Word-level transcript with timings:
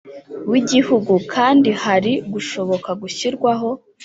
w 0.51 0.53
igihugu 0.61 1.13
kandi 1.33 1.69
hari 1.83 2.11
gushoboka 2.33 2.89
gushyirwaho 3.01 3.69